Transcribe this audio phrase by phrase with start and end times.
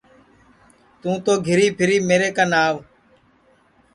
[1.01, 2.75] توں تو گھیری پھیر میرے کن آو